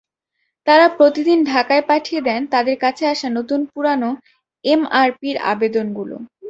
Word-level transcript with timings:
তারা 0.67 0.85
প্রতিদিন 0.97 1.39
ঢাকায় 1.45 1.83
পাঠিয়ে 1.89 2.21
দেন 2.21 2.41
তাদের 2.53 2.75
কাছে 2.83 3.03
আসা 3.07 3.27
নতুন-পুরোনো 3.37 4.09
এমআরপির 4.65 5.37
আবেদনগুলো। 5.51 6.15